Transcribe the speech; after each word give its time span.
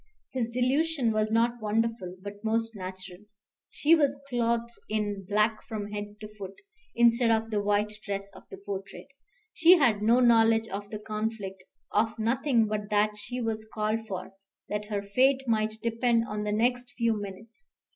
His 0.31 0.49
delusion 0.49 1.11
was 1.11 1.29
not 1.29 1.61
wonderful, 1.61 2.17
but 2.23 2.43
most 2.43 2.75
natural. 2.75 3.19
She 3.69 3.93
was 3.93 4.19
clothed 4.29 4.71
in 4.89 5.27
black 5.29 5.61
from 5.67 5.91
head 5.91 6.19
to 6.21 6.27
foot, 6.39 6.55
instead 6.95 7.29
of 7.29 7.51
the 7.51 7.61
white 7.61 7.93
dress 8.03 8.31
of 8.33 8.41
the 8.49 8.57
portrait. 8.57 9.09
She 9.53 9.73
had 9.77 10.01
no 10.01 10.19
knowledge 10.19 10.67
of 10.69 10.89
the 10.89 10.97
conflict, 10.97 11.63
of 11.91 12.17
nothing 12.17 12.65
but 12.65 12.89
that 12.89 13.15
she 13.15 13.41
was 13.41 13.69
called 13.71 14.07
for, 14.07 14.33
that 14.69 14.85
her 14.85 15.03
fate 15.03 15.47
might 15.47 15.79
depend 15.83 16.23
on 16.27 16.45
the 16.45 16.51
next 16.51 16.93
few 16.97 17.13
minutes. 17.21 17.67